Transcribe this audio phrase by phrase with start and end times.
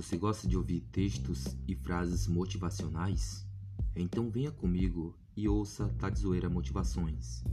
[0.00, 3.46] Você gosta de ouvir textos e frases motivacionais?
[3.94, 7.44] Então venha comigo e ouça tá Tadzoeira Motivações.